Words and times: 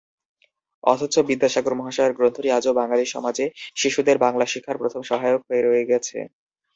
অথচ 0.83 1.15
বিদ্যাসাগর 1.29 1.73
মহাশয়ের 1.75 2.13
গ্রন্থটি 2.13 2.49
আজও 2.51 2.71
বাঙালি 2.73 3.05
সমাজে 3.07 3.45
শিশুদের 3.75 4.17
বাংলা 4.25 4.45
শিক্ষার 4.47 4.79
প্রথম 4.81 5.01
সহায়ক 5.09 5.41
হয়ে 5.47 5.63
রয়ে 5.63 5.89
গেছে। 5.91 6.17